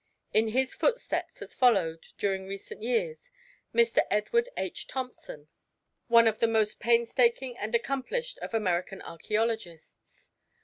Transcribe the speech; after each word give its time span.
In 0.33 0.47
his 0.47 0.73
footsteps 0.73 1.37
has 1.41 1.53
followed, 1.53 2.07
during 2.17 2.47
recent 2.47 2.81
years, 2.81 3.29
Mr. 3.71 4.01
Edward 4.09 4.49
H. 4.57 4.87
Thompson, 4.87 5.47
one 6.07 6.27
of 6.27 6.39
the 6.39 6.47
most 6.47 6.79
painstaking 6.79 7.55
and 7.55 7.75
accomplished 7.75 8.39
of 8.39 8.55
American 8.55 9.01
archæologists. 9.01 10.31